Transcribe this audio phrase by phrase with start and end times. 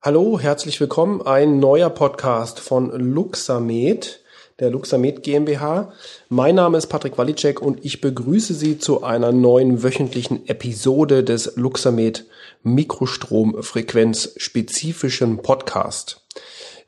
[0.00, 1.22] Hallo, herzlich willkommen.
[1.22, 4.20] Ein neuer Podcast von Luxamed,
[4.60, 5.92] der Luxamed GmbH.
[6.28, 11.56] Mein Name ist Patrick Walicek und ich begrüße Sie zu einer neuen wöchentlichen Episode des
[11.56, 12.26] Luxamed
[12.62, 16.24] Mikrostromfrequenz spezifischen Podcast.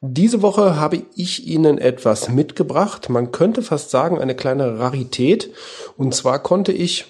[0.01, 3.09] Diese Woche habe ich Ihnen etwas mitgebracht.
[3.09, 5.51] Man könnte fast sagen, eine kleine Rarität.
[5.97, 7.07] Und zwar konnte ich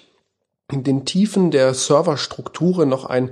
[0.70, 3.30] in den Tiefen der Serverstrukturen noch ein,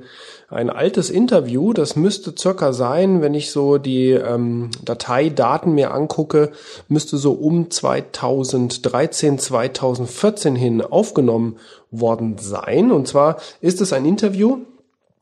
[0.48, 1.72] ein altes Interview.
[1.72, 6.52] Das müsste circa sein, wenn ich so die ähm, Dateidaten mir angucke,
[6.88, 11.56] müsste so um 2013, 2014 hin aufgenommen
[11.90, 12.92] worden sein.
[12.92, 14.58] Und zwar ist es ein Interview,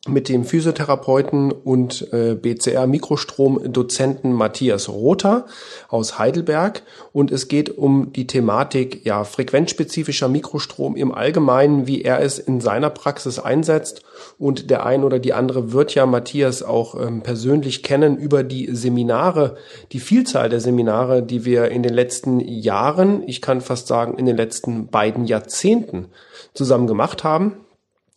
[0.09, 5.47] mit dem Physiotherapeuten und äh, BCR-Mikrostrom-Dozenten Matthias Rother
[5.88, 6.83] aus Heidelberg.
[7.12, 12.61] Und es geht um die Thematik ja, frequenzspezifischer Mikrostrom im Allgemeinen, wie er es in
[12.61, 14.02] seiner Praxis einsetzt.
[14.38, 18.75] Und der ein oder die andere wird ja Matthias auch ähm, persönlich kennen über die
[18.75, 19.56] Seminare,
[19.92, 24.27] die Vielzahl der Seminare, die wir in den letzten Jahren, ich kann fast sagen in
[24.27, 26.06] den letzten beiden Jahrzehnten
[26.55, 27.66] zusammen gemacht haben.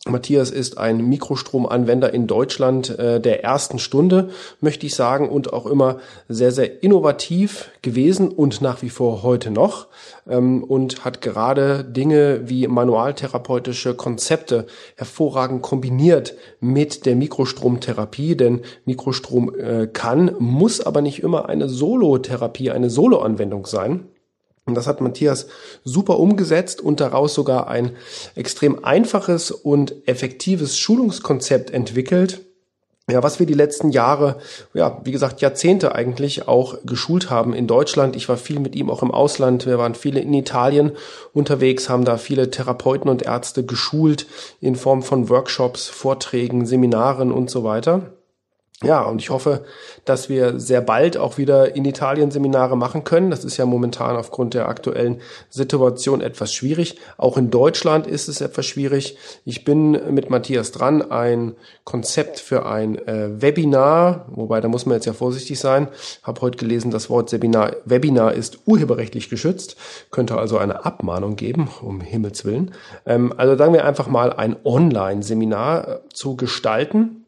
[0.08, 4.30] Matthias ist ein Mikrostromanwender in Deutschland äh, der ersten Stunde,
[4.62, 9.50] möchte ich sagen, und auch immer sehr, sehr innovativ gewesen und nach wie vor heute
[9.50, 9.88] noch
[10.26, 19.54] ähm, und hat gerade Dinge wie manualtherapeutische Konzepte hervorragend kombiniert mit der Mikrostromtherapie, denn Mikrostrom
[19.54, 24.08] äh, kann, muss aber nicht immer eine Solotherapie, eine Soloanwendung sein.
[24.70, 25.46] Und das hat Matthias
[25.84, 27.92] super umgesetzt und daraus sogar ein
[28.34, 32.40] extrem einfaches und effektives Schulungskonzept entwickelt.
[33.10, 34.36] Ja, was wir die letzten Jahre,
[34.72, 38.14] ja, wie gesagt, Jahrzehnte eigentlich auch geschult haben in Deutschland.
[38.14, 39.66] Ich war viel mit ihm auch im Ausland.
[39.66, 40.92] Wir waren viele in Italien
[41.32, 44.26] unterwegs, haben da viele Therapeuten und Ärzte geschult
[44.60, 48.12] in Form von Workshops, Vorträgen, Seminaren und so weiter.
[48.82, 49.66] Ja, und ich hoffe,
[50.06, 53.30] dass wir sehr bald auch wieder in Italien Seminare machen können.
[53.30, 56.96] Das ist ja momentan aufgrund der aktuellen Situation etwas schwierig.
[57.18, 59.18] Auch in Deutschland ist es etwas schwierig.
[59.44, 64.94] Ich bin mit Matthias dran, ein Konzept für ein äh, Webinar, wobei da muss man
[64.94, 65.88] jetzt ja vorsichtig sein.
[66.22, 69.76] Habe heute gelesen, das Wort Webinar, Webinar ist urheberrechtlich geschützt,
[70.10, 72.72] könnte also eine Abmahnung geben, um Himmels Willen.
[73.04, 77.19] Ähm, also sagen wir einfach mal ein Online-Seminar äh, zu gestalten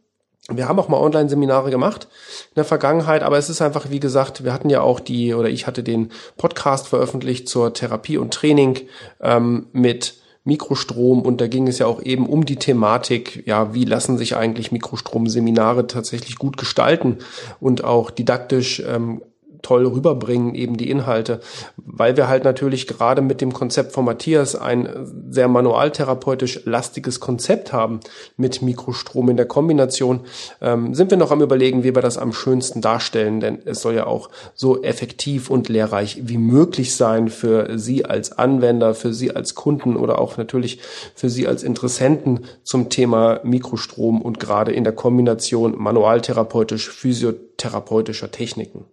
[0.48, 2.08] wir haben auch mal Online-Seminare gemacht
[2.50, 5.48] in der Vergangenheit, aber es ist einfach, wie gesagt, wir hatten ja auch die, oder
[5.48, 8.80] ich hatte den Podcast veröffentlicht zur Therapie und Training
[9.20, 10.14] ähm, mit
[10.44, 11.22] Mikrostrom.
[11.22, 14.72] Und da ging es ja auch eben um die Thematik, ja, wie lassen sich eigentlich
[14.72, 17.18] Mikrostromseminare tatsächlich gut gestalten
[17.60, 19.22] und auch didaktisch ähm,
[19.62, 21.40] toll rüberbringen, eben die Inhalte,
[21.76, 24.88] weil wir halt natürlich gerade mit dem Konzept von Matthias ein
[25.30, 28.00] sehr manualtherapeutisch lastiges Konzept haben
[28.36, 30.20] mit Mikrostrom in der Kombination,
[30.60, 33.94] ähm, sind wir noch am überlegen, wie wir das am schönsten darstellen, denn es soll
[33.94, 39.34] ja auch so effektiv und lehrreich wie möglich sein für Sie als Anwender, für Sie
[39.34, 40.80] als Kunden oder auch natürlich
[41.14, 48.86] für Sie als Interessenten zum Thema Mikrostrom und gerade in der Kombination manualtherapeutisch, physiotherapeutischer Techniken.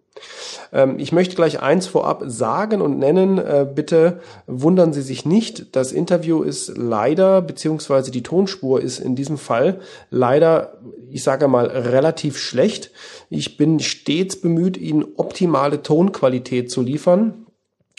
[0.72, 3.38] Ähm, ich möchte gleich eins vorab sagen und nennen.
[3.38, 5.76] Äh, bitte wundern Sie sich nicht.
[5.76, 9.80] Das Interview ist leider, beziehungsweise die Tonspur ist in diesem Fall
[10.10, 10.78] leider,
[11.10, 12.92] ich sage mal, relativ schlecht.
[13.30, 17.46] Ich bin stets bemüht, Ihnen optimale Tonqualität zu liefern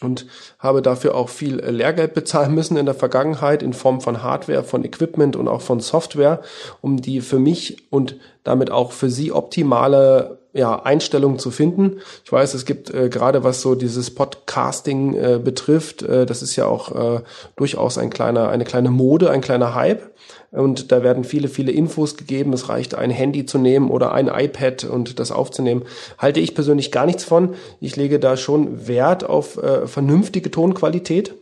[0.03, 0.27] und
[0.59, 4.85] habe dafür auch viel Lehrgeld bezahlen müssen in der Vergangenheit in Form von Hardware, von
[4.85, 6.41] Equipment und auch von Software,
[6.81, 11.99] um die für mich und damit auch für Sie optimale ja, Einstellungen zu finden.
[12.25, 16.57] Ich weiß, es gibt äh, gerade was so dieses Podcasting äh, betrifft, äh, das ist
[16.57, 17.21] ja auch äh,
[17.57, 20.11] durchaus ein kleiner, eine kleine Mode, ein kleiner Hype.
[20.53, 22.53] Und da werden viele, viele Infos gegeben.
[22.53, 25.85] Es reicht, ein Handy zu nehmen oder ein iPad und das aufzunehmen.
[26.19, 27.55] Halte ich persönlich gar nichts von.
[27.81, 31.35] Ich lege da schon Wert auf äh, vernünftige Tonqualität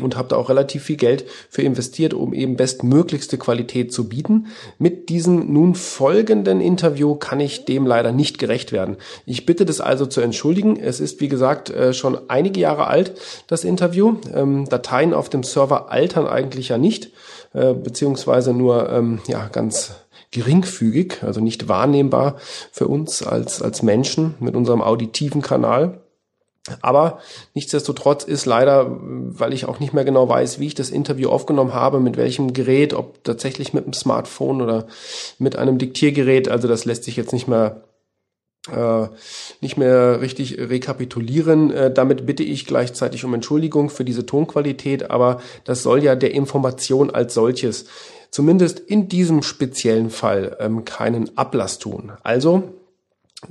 [0.00, 4.46] und habe da auch relativ viel Geld für investiert, um eben bestmöglichste Qualität zu bieten.
[4.78, 8.96] Mit diesem nun folgenden Interview kann ich dem leider nicht gerecht werden.
[9.26, 10.78] Ich bitte das also zu entschuldigen.
[10.78, 13.12] Es ist, wie gesagt, äh, schon einige Jahre alt,
[13.46, 14.16] das Interview.
[14.34, 17.10] Ähm, Dateien auf dem Server altern eigentlich ja nicht,
[17.52, 19.92] äh, beziehungsweise nur ähm, ja ganz
[20.30, 22.36] geringfügig, also nicht wahrnehmbar
[22.70, 26.00] für uns als, als Menschen mit unserem auditiven Kanal.
[26.82, 27.18] Aber
[27.54, 31.74] nichtsdestotrotz ist leider, weil ich auch nicht mehr genau weiß, wie ich das Interview aufgenommen
[31.74, 34.86] habe, mit welchem Gerät, ob tatsächlich mit einem Smartphone oder
[35.38, 37.82] mit einem Diktiergerät, also das lässt sich jetzt nicht mehr
[38.70, 39.06] äh,
[39.60, 41.70] nicht mehr richtig rekapitulieren.
[41.70, 46.34] Äh, damit bitte ich gleichzeitig um Entschuldigung für diese Tonqualität, aber das soll ja der
[46.34, 47.86] Information als solches
[48.30, 52.12] zumindest in diesem speziellen Fall ähm, keinen Ablass tun.
[52.22, 52.74] Also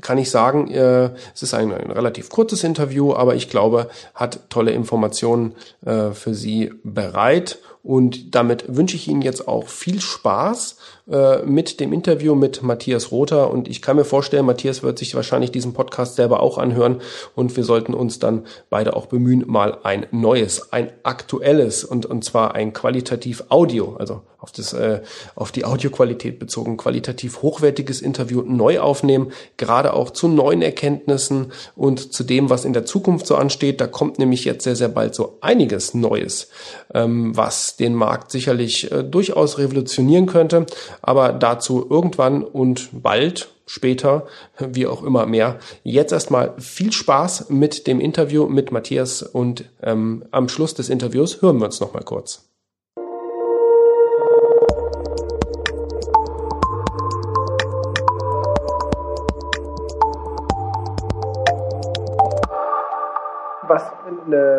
[0.01, 4.49] kann ich sagen, äh, es ist ein, ein, relativ kurzes Interview, aber ich glaube, hat
[4.49, 5.55] tolle Informationen
[5.85, 7.59] äh, für Sie bereit.
[7.83, 10.75] Und damit wünsche ich Ihnen jetzt auch viel Spaß
[11.09, 13.49] äh, mit dem Interview mit Matthias Rother.
[13.49, 16.99] Und ich kann mir vorstellen, Matthias wird sich wahrscheinlich diesen Podcast selber auch anhören.
[17.33, 22.25] Und wir sollten uns dann beide auch bemühen, mal ein neues, ein aktuelles und, und
[22.25, 25.01] zwar ein qualitativ Audio, also auf, das, äh,
[25.35, 32.13] auf die Audioqualität bezogen, qualitativ hochwertiges Interview neu aufnehmen, gerade auch zu neuen Erkenntnissen und
[32.13, 33.79] zu dem, was in der Zukunft so ansteht.
[33.79, 36.49] Da kommt nämlich jetzt sehr, sehr bald so einiges Neues,
[36.93, 40.65] ähm, was den Markt sicherlich äh, durchaus revolutionieren könnte,
[41.01, 44.25] aber dazu irgendwann und bald später,
[44.59, 45.59] wie auch immer mehr.
[45.83, 51.41] Jetzt erstmal viel Spaß mit dem Interview mit Matthias und ähm, am Schluss des Interviews
[51.41, 52.46] hören wir uns nochmal kurz.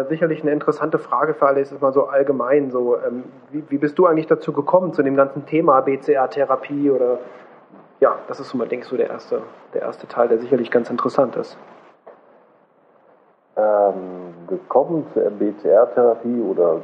[0.09, 3.79] Sicherlich eine interessante Frage für alle ist, ist mal so allgemein so, ähm, wie, wie,
[3.79, 7.19] bist du eigentlich dazu gekommen, zu dem ganzen Thema BCA-Therapie oder
[8.01, 9.43] ja, das ist so mal, ich, so der erste,
[9.75, 11.59] der erste Teil, der sicherlich ganz interessant ist.
[13.57, 16.81] Ähm, gekommen zur BCR-Therapie oder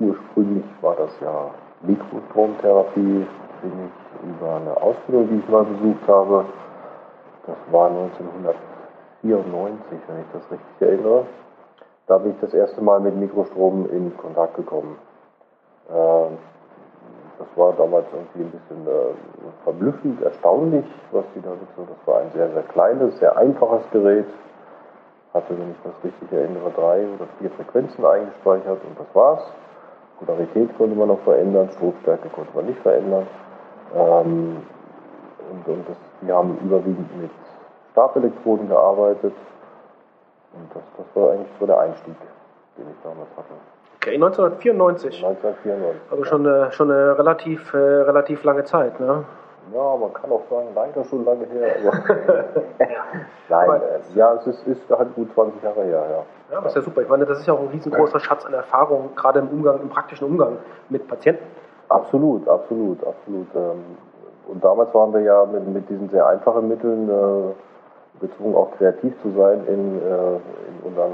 [0.00, 1.50] ursprünglich war das ja
[1.82, 3.26] Mikrostromtherapie,
[3.62, 3.90] bin ich
[4.22, 6.44] über eine Ausbildung, die ich mal besucht habe.
[7.46, 11.26] Das war 1994, wenn ich das richtig erinnere.
[12.06, 14.96] Da bin ich das erste Mal mit Mikrostrom in Kontakt gekommen.
[15.90, 16.38] Ähm,
[17.38, 19.14] das war damals irgendwie ein bisschen äh,
[19.64, 21.82] verblüffend, erstaunlich, was die da so.
[21.82, 24.26] Das war ein sehr, sehr kleines, sehr einfaches Gerät.
[25.34, 29.42] Hatte, wenn ich das richtig erinnere, drei oder vier Frequenzen eingespeichert und das war's.
[30.18, 33.26] Polarität konnte man noch verändern, Stromstärke konnte man nicht verändern.
[33.94, 34.62] Ähm,
[35.50, 37.30] und, und das, die haben überwiegend mit
[37.92, 39.34] Stabelektroden gearbeitet.
[40.56, 42.14] Und das, das war eigentlich so der Einstieg,
[42.76, 43.54] den ich damals hatte.
[43.96, 45.24] Okay, 1994.
[45.24, 46.12] 1994.
[46.12, 49.24] Also schon eine, schon eine relativ, äh, relativ lange Zeit, ne?
[49.74, 51.74] Ja, man kann auch sagen, leider schon lange her.
[53.48, 56.24] Nein, äh, ja, es ist, ist halt gut 20 Jahre her, ja.
[56.52, 57.02] Ja, das ist ja super.
[57.02, 59.88] Ich meine, das ist ja auch ein riesengroßer Schatz an Erfahrung, gerade im Umgang, im
[59.88, 60.58] praktischen Umgang
[60.88, 61.44] mit Patienten.
[61.88, 63.48] Absolut, absolut, absolut.
[63.54, 63.96] Ähm,
[64.48, 67.52] und damals waren wir ja mit, mit diesen sehr einfachen Mitteln äh,
[68.20, 71.12] gezwungen, auch kreativ zu sein in, äh, in unseren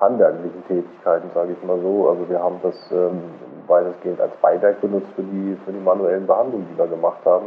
[0.00, 2.08] handwerklichen Tätigkeiten, sage ich mal so.
[2.08, 3.22] Also wir haben das ähm,
[3.66, 7.46] weitestgehend als Beiwerk benutzt für die, für die manuellen Behandlungen, die wir gemacht haben.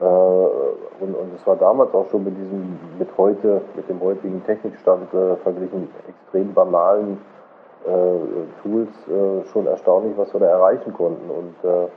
[0.00, 4.42] Äh, und, und es war damals auch schon mit diesem, mit heute, mit dem heutigen
[4.44, 7.18] Technikstand äh, verglichen extrem banalen
[7.84, 11.28] äh, Tools äh, schon erstaunlich, was wir da erreichen konnten.
[11.30, 11.88] Und äh,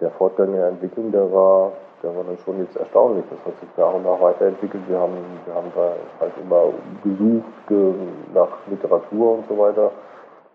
[0.00, 1.72] der Fortgang der Entwicklung, der war,
[2.02, 3.24] der war dann schon jetzt erstaunlich.
[3.30, 4.82] Das hat sich nach und nach weiterentwickelt.
[4.88, 6.72] Wir haben, wir haben da halt immer
[7.02, 7.94] gesucht ge
[8.34, 9.90] nach Literatur und so weiter,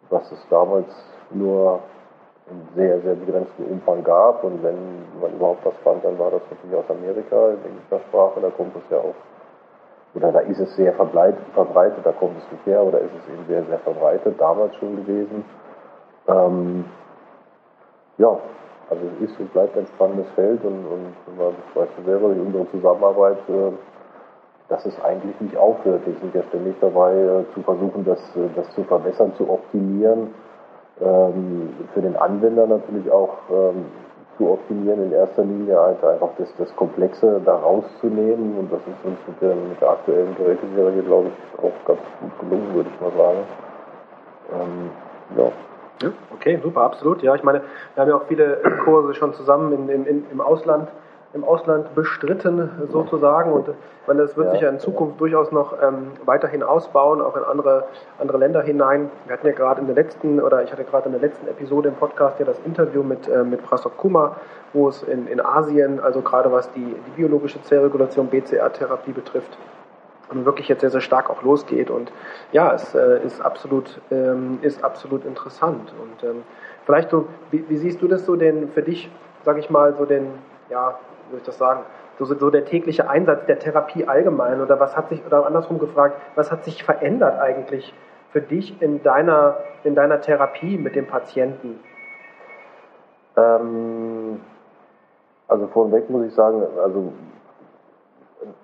[0.10, 0.88] was es damals
[1.32, 1.80] nur
[2.50, 4.44] in sehr, sehr begrenzten Umfang gab.
[4.44, 8.40] Und wenn man überhaupt was fand, dann war das natürlich aus Amerika in englischer Sprache.
[8.42, 9.16] Da kommt es ja auch,
[10.14, 11.44] oder da ist es sehr verbreitet,
[12.04, 15.44] da kommt es nicht her, oder ist es eben sehr, sehr verbreitet, damals schon gewesen.
[16.28, 16.86] Ähm,
[18.18, 18.38] ja,
[18.90, 22.42] also es ist und bleibt ein spannendes Feld und, und das weißt du selber, in
[22.42, 23.72] unserer Zusammenarbeit, äh,
[24.70, 26.02] dass es eigentlich nicht aufhört.
[26.06, 30.34] Wir sind ja ständig dabei äh, zu versuchen, das, äh, das zu verbessern, zu optimieren.
[31.02, 33.86] Ähm, für den Anwender natürlich auch ähm,
[34.38, 39.06] zu optimieren, in erster Linie halt einfach das, das Komplexe da rauszunehmen und das ist
[39.06, 43.02] uns mit der, mit der aktuellen Geräteserie, glaube ich, auch ganz gut gelungen, würde ich
[43.02, 43.40] mal sagen.
[44.54, 44.90] Ähm,
[45.38, 45.52] ja.
[46.02, 47.22] Ja, okay, super, absolut.
[47.22, 47.62] Ja, ich meine,
[47.94, 50.90] wir haben ja auch viele Kurse schon zusammen in, in, in, im Ausland
[51.36, 55.20] im Ausland bestritten sozusagen und ich meine, das wird ja, sich ja in Zukunft ja.
[55.20, 57.88] durchaus noch ähm, weiterhin ausbauen, auch in andere,
[58.20, 59.12] andere Länder hinein.
[59.26, 61.90] Wir hatten ja gerade in der letzten oder ich hatte gerade in der letzten Episode
[61.90, 64.38] im Podcast ja das Interview mit, äh, mit Prasok Kumar,
[64.72, 69.58] wo es in, in Asien, also gerade was die, die biologische Zellregulation BCR-Therapie betrifft,
[70.32, 71.90] wirklich jetzt sehr, sehr stark auch losgeht.
[71.90, 72.12] Und
[72.52, 75.94] ja, es äh, ist, absolut, ähm, ist absolut interessant.
[76.02, 76.44] Und ähm,
[76.86, 79.10] vielleicht so, wie, wie, siehst du das so denn für dich,
[79.44, 80.28] sag ich mal, so den,
[80.70, 81.82] ja, wie soll ich das sagen,
[82.18, 86.20] so, so der tägliche Einsatz der Therapie allgemein oder was hat sich, oder andersrum gefragt,
[86.36, 87.94] was hat sich verändert eigentlich
[88.32, 91.80] für dich in deiner, in deiner Therapie mit dem Patienten?
[93.38, 94.40] Ähm,
[95.48, 97.14] also vorweg muss ich sagen, also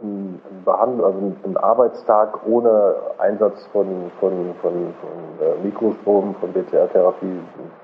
[0.02, 6.54] ein, ein, Behand also ein Arbeitstag ohne Einsatz von, von, von, von äh, Mikrostrom, von
[6.54, 7.40] BCR-Therapie,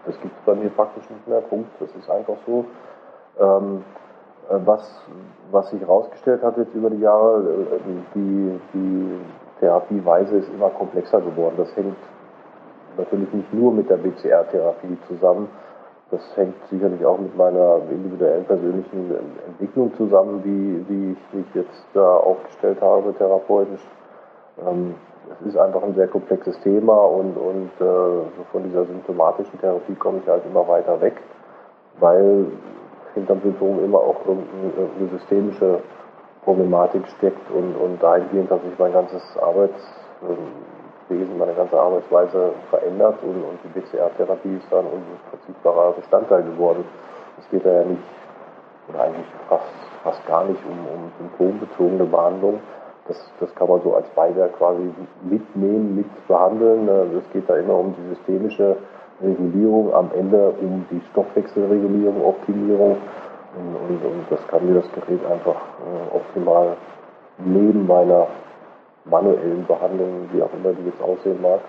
[0.06, 1.42] das gibt es bei mir praktisch nicht mehr.
[1.42, 1.70] Punkt.
[1.80, 2.66] Das ist einfach so.
[3.40, 3.84] Ähm,
[4.50, 5.02] äh, was,
[5.52, 7.80] was sich herausgestellt hat jetzt über die Jahre, äh,
[8.16, 9.20] die, die
[9.60, 11.56] Therapieweise ist immer komplexer geworden.
[11.58, 11.98] Das hängt
[12.98, 15.50] natürlich nicht nur mit der BCR-Therapie zusammen,
[16.10, 19.14] das hängt sicherlich auch mit meiner individuellen persönlichen
[19.46, 23.86] Entwicklung zusammen, wie, wie ich mich jetzt da aufgestellt habe therapeutisch.
[24.66, 24.96] Ähm,
[25.42, 30.20] es ist einfach ein sehr komplexes Thema und, und äh, von dieser symptomatischen Therapie komme
[30.24, 31.16] ich halt immer weiter weg,
[32.00, 32.48] weil
[33.14, 35.80] hinterm Symptom immer auch eine systemische
[36.44, 39.76] Problematik steckt und, und dahingehend hat sich mein ganzes Arbeits,
[41.10, 46.84] Wesen, meine ganze Arbeitsweise verändert und, und die BCR-Therapie ist dann ein unverzichtbarer Bestandteil geworden.
[47.40, 48.04] Es geht da ja nicht,
[48.90, 49.64] oder eigentlich fast,
[50.04, 52.60] fast gar nicht um, um symptombezogene Behandlung.
[53.08, 54.90] Das, das kann man so als Beiwerk quasi
[55.22, 56.90] mitnehmen, mit behandeln.
[57.18, 58.76] Es geht da immer um die systemische
[59.22, 62.98] Regulierung, am Ende um die Stoffwechselregulierung, Optimierung.
[63.56, 66.76] Und, und, und das kann mir das Gerät einfach äh, optimal
[67.40, 68.28] neben meiner
[69.10, 71.60] manuellen Behandlungen, wie auch immer die jetzt aussehen mag,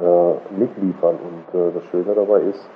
[0.00, 1.16] äh, mitliefern.
[1.16, 2.68] Und äh, das Schöne dabei ist,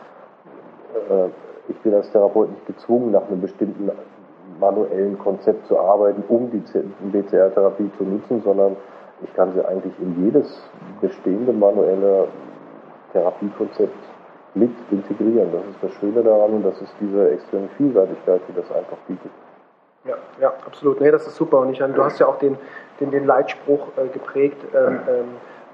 [0.95, 1.29] äh,
[1.69, 3.91] ich bin als Therapeut nicht gezwungen, nach einem bestimmten
[4.59, 6.63] manuellen Konzept zu arbeiten, um die
[7.13, 8.77] BCR-Therapie zu nutzen, sondern
[9.23, 10.63] ich kann sie eigentlich in jedes
[11.01, 12.29] bestehende manuelle
[13.13, 13.97] Therapiekonzept
[14.55, 15.49] mit integrieren.
[15.53, 19.31] Das ist das Schöne daran und das ist diese extreme Vielseitigkeit, die das einfach bietet.
[20.05, 21.01] Ja, ja, absolut.
[21.01, 21.61] Nee, das ist super.
[21.61, 22.57] Und ich du hast ja auch den,
[23.01, 25.25] den, den Leitspruch äh, geprägt, ähm, ähm,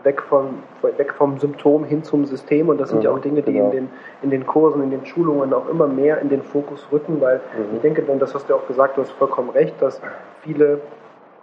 [0.03, 2.69] weg, vom, weg vom Symptom hin zum System.
[2.69, 3.67] Und das sind mhm, ja auch Dinge, die genau.
[3.67, 3.89] in, den,
[4.23, 7.77] in den Kursen, in den Schulungen auch immer mehr in den Fokus rücken, weil mhm.
[7.77, 10.01] ich denke, und das hast du auch gesagt, du hast vollkommen recht, dass
[10.43, 10.81] viele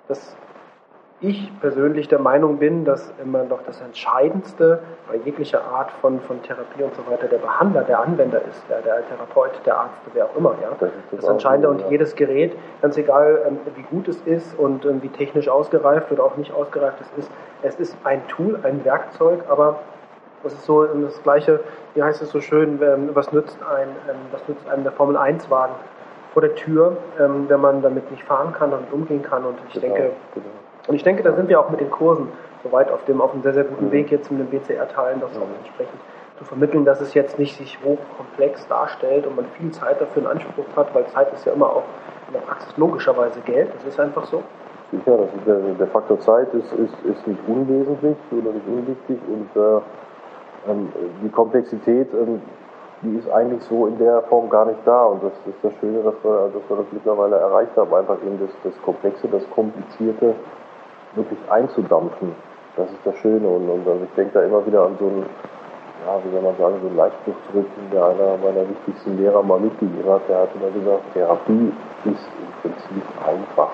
[0.08, 0.36] das
[1.22, 6.42] ich persönlich der Meinung bin, dass immer noch das Entscheidendste bei jeglicher Art von, von
[6.42, 10.26] Therapie und so weiter der Behandler, der Anwender ist, der, der Therapeut, der Arzt, wer
[10.26, 10.56] auch immer.
[10.62, 10.70] Ja?
[10.80, 15.04] Das, das, Entscheidende und jedes Gerät, ganz egal ähm, wie gut es ist und ähm,
[15.04, 19.44] wie technisch ausgereift oder auch nicht ausgereift es ist, es ist ein Tool, ein Werkzeug,
[19.48, 19.80] aber
[20.42, 21.60] das ist so ähm, das Gleiche,
[21.94, 22.80] wie heißt es so schön,
[23.14, 23.90] was nützt ein,
[24.32, 25.74] was nützt einem der Formel 1 Wagen
[26.34, 29.94] vor der Tür, wenn man damit nicht fahren kann und umgehen kann und ich genau,
[29.94, 30.46] denke, genau
[30.88, 32.28] und ich denke, da sind wir auch mit den Kursen
[32.64, 33.92] soweit auf dem auf einem sehr, sehr guten mhm.
[33.92, 36.00] Weg jetzt mit den BCR-Teilen, das auch entsprechend
[36.38, 40.28] zu vermitteln, dass es jetzt nicht sich hochkomplex darstellt und man viel Zeit dafür in
[40.28, 41.84] Anspruch hat, weil Zeit ist ja immer auch
[42.28, 43.70] in der Praxis logischerweise Geld.
[43.76, 44.42] Das ist einfach so.
[44.92, 49.20] Sicher, das ist der, der Faktor Zeit ist, ist, ist nicht unwesentlich oder nicht unwichtig
[49.28, 49.82] und äh,
[50.70, 50.92] ähm,
[51.24, 52.42] die Komplexität, ähm,
[53.02, 56.02] die ist eigentlich so in der Form gar nicht da und das ist das Schöne,
[56.04, 60.36] dass wir, dass wir das mittlerweile erreicht haben, einfach eben das, das Komplexe, das Komplizierte
[61.16, 62.36] wirklich einzudampfen.
[62.76, 63.48] Das ist das Schöne.
[63.48, 65.26] Und, und also ich denke da immer wieder an so einen,
[66.06, 69.60] ja, wie soll man sagen, so einen Leitspruch zurück, der einer meiner wichtigsten Lehrer mal
[69.60, 70.22] mitgegeben hat.
[70.30, 71.74] Der hat immer gesagt, Therapie
[72.06, 73.72] ist im Prinzip einfach.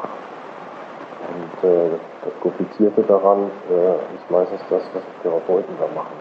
[1.28, 1.90] Und äh,
[2.24, 6.16] das Komplizierte daran äh, ist meistens das, was Therapeuten da machen.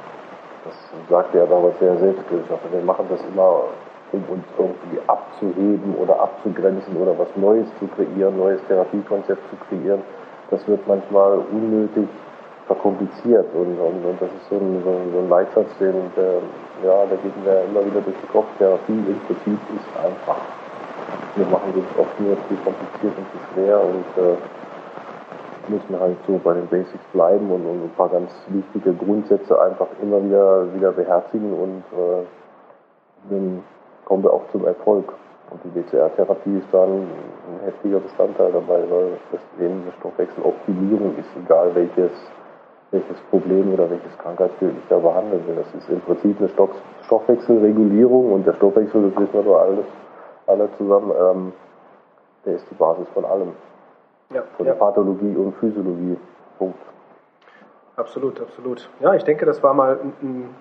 [0.64, 0.74] Das
[1.08, 2.48] sagte er damals sehr selbstkritisch.
[2.72, 3.64] Wir machen das immer,
[4.12, 10.02] um uns irgendwie abzuheben oder abzugrenzen oder was Neues zu kreieren, neues Therapiekonzept zu kreieren
[10.50, 12.08] das wird manchmal unnötig
[12.66, 16.42] verkompliziert und, und, und das ist so ein, so ein, so ein Leitsatz, den, der,
[16.84, 18.46] ja, der geht mir immer wieder durch den Kopf.
[18.58, 20.38] Therapie im Prinzip ist einfach.
[21.36, 24.36] Wir machen uns oft nur zu kompliziert und zu schwer und äh,
[25.68, 29.88] müssen halt so bei den Basics bleiben und, und ein paar ganz wichtige Grundsätze einfach
[30.02, 32.24] immer wieder, wieder beherzigen und äh,
[33.30, 33.62] dann
[34.04, 35.12] kommen wir auch zum Erfolg.
[35.50, 41.28] Und die BCR-Therapie ist dann ein heftiger Bestandteil dabei, weil das eben eine Stoffwechseloptimierung ist,
[41.44, 42.10] egal welches,
[42.90, 45.56] welches Problem oder welches Krankheitsbild ich da behandeln will.
[45.56, 46.70] Das ist im Prinzip eine Stoff
[47.04, 49.86] Stoffwechselregulierung und der Stoffwechsel, das wissen wir doch alles,
[50.48, 51.52] alle zusammen, ähm,
[52.44, 53.52] der ist die Basis von allem.
[54.30, 54.74] Ja, von ja.
[54.74, 56.16] Pathologie und Physiologie.
[56.58, 56.78] Punkt.
[57.96, 58.88] Absolut, absolut.
[59.00, 60.54] Ja, ich denke, das war mal ein, ein,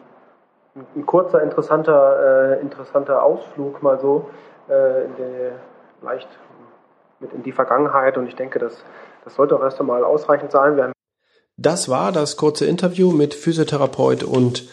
[0.96, 4.30] ein kurzer, interessanter, äh, interessanter Ausflug mal so
[4.70, 6.28] äh, in die, leicht
[7.20, 8.84] mit in die Vergangenheit und ich denke, das,
[9.24, 10.92] das sollte auch erst einmal ausreichend sein.
[11.58, 14.68] Das war das kurze Interview mit Physiotherapeut und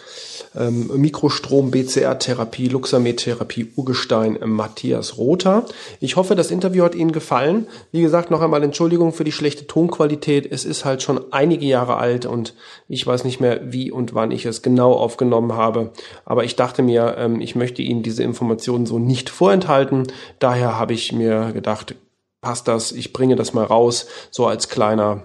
[0.57, 5.65] ähm, Mikrostrom-BCR-Therapie, Luxamed-Therapie, Urgestein äh, Matthias Rother.
[6.01, 7.67] Ich hoffe, das Interview hat Ihnen gefallen.
[7.91, 10.51] Wie gesagt, noch einmal Entschuldigung für die schlechte Tonqualität.
[10.51, 12.55] Es ist halt schon einige Jahre alt und
[12.89, 15.93] ich weiß nicht mehr, wie und wann ich es genau aufgenommen habe.
[16.25, 20.07] Aber ich dachte mir, ähm, ich möchte Ihnen diese Informationen so nicht vorenthalten.
[20.39, 21.95] Daher habe ich mir gedacht,
[22.41, 25.23] passt das, ich bringe das mal raus, so als kleiner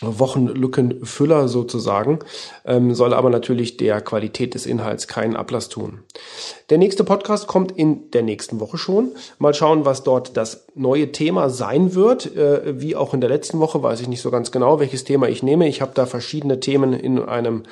[0.00, 2.20] Wochenlückenfüller sozusagen,
[2.64, 6.00] ähm, soll aber natürlich der Qualität des Inhalts keinen Ablass tun.
[6.70, 9.10] Der nächste Podcast kommt in der nächsten Woche schon.
[9.38, 12.34] Mal schauen, was dort das neue Thema sein wird.
[12.36, 15.28] Äh, wie auch in der letzten Woche weiß ich nicht so ganz genau, welches Thema
[15.28, 15.68] ich nehme.
[15.68, 17.64] Ich habe da verschiedene Themen in einem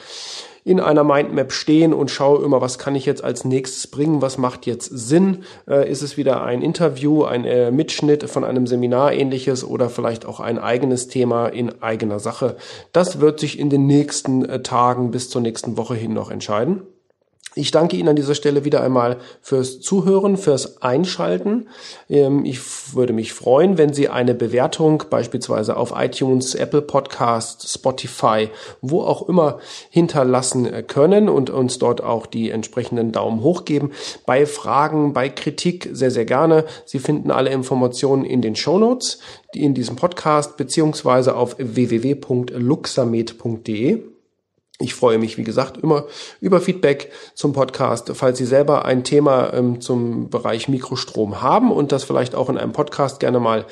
[0.68, 4.36] in einer Mindmap stehen und schaue immer, was kann ich jetzt als nächstes bringen, was
[4.36, 5.44] macht jetzt Sinn.
[5.66, 10.26] Äh, ist es wieder ein Interview, ein äh, Mitschnitt von einem Seminar ähnliches oder vielleicht
[10.26, 12.56] auch ein eigenes Thema in eigener Sache.
[12.92, 16.82] Das wird sich in den nächsten äh, Tagen bis zur nächsten Woche hin noch entscheiden.
[17.58, 21.66] Ich danke Ihnen an dieser Stelle wieder einmal fürs Zuhören, fürs Einschalten.
[22.08, 22.60] Ähm, ich
[22.94, 28.50] würde mich freuen, wenn Sie eine Bewertung beispielsweise auf iTunes, Apple Podcast, Spotify,
[28.80, 29.58] wo auch immer
[29.90, 33.90] hinterlassen können und uns dort auch die entsprechenden Daumen hoch geben.
[34.24, 36.64] Bei Fragen, bei Kritik sehr, sehr gerne.
[36.84, 39.18] Sie finden alle Informationen in den Show Notes,
[39.52, 44.17] in diesem Podcast beziehungsweise auf www.luxamed.de.
[44.80, 46.04] Ich freue mich, wie gesagt, immer
[46.40, 48.12] über Feedback zum Podcast.
[48.14, 52.56] Falls Sie selber ein Thema ähm, zum Bereich Mikrostrom haben und das vielleicht auch in
[52.56, 53.66] einem Podcast gerne mal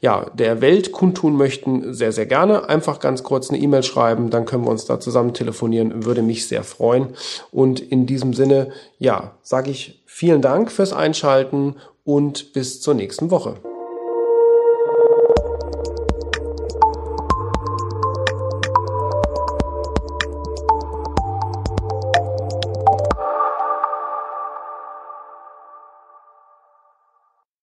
[0.00, 2.68] ja, der Welt kundtun möchten, sehr, sehr gerne.
[2.68, 6.04] Einfach ganz kurz eine E-Mail schreiben, dann können wir uns da zusammen telefonieren.
[6.04, 7.08] Würde mich sehr freuen.
[7.50, 13.32] Und in diesem Sinne, ja, sage ich vielen Dank fürs Einschalten und bis zur nächsten
[13.32, 13.71] Woche.